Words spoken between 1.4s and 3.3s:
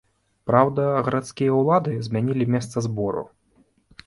ўлады змянілі месца збору.